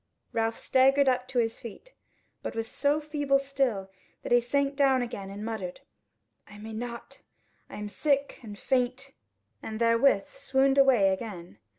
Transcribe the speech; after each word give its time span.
Ralph 0.33 0.57
staggered 0.57 1.07
up 1.07 1.27
to 1.27 1.37
his 1.37 1.59
feet, 1.59 1.93
but 2.41 2.55
was 2.55 2.67
so 2.67 2.99
feeble 2.99 3.37
still, 3.37 3.91
that 4.23 4.31
he 4.31 4.41
sank 4.41 4.75
down 4.75 5.03
again, 5.03 5.29
and 5.29 5.45
muttered: 5.45 5.81
"I 6.47 6.57
may 6.57 6.73
not; 6.73 7.21
I 7.69 7.75
am 7.75 7.87
sick 7.87 8.39
and 8.41 8.57
faint;" 8.57 9.11
and 9.61 9.79
therewith 9.79 10.27
swooned 10.29 10.79
away 10.79 11.09
again. 11.09 11.59